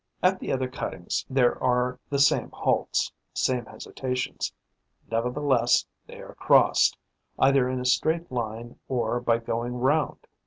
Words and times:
At 0.23 0.39
the 0.39 0.51
other 0.51 0.67
cuttings, 0.67 1.27
there 1.29 1.61
are 1.61 1.99
the 2.09 2.17
same 2.17 2.49
halts, 2.49 3.11
the 3.35 3.39
same 3.39 3.65
hesitations; 3.67 4.51
nevertheless, 5.11 5.85
they 6.07 6.19
are 6.21 6.33
crossed, 6.33 6.97
either 7.37 7.69
in 7.69 7.79
a 7.79 7.85
straight 7.85 8.31
line 8.31 8.79
or 8.87 9.19
by 9.19 9.37
going 9.37 9.75
round. 9.75 10.25